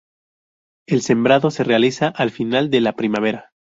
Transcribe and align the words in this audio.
El 0.87 1.03
sembrado 1.03 1.51
se 1.51 1.63
realiza 1.63 2.07
al 2.07 2.31
final 2.31 2.71
de 2.71 2.81
la 2.81 2.93
primavera. 2.93 3.51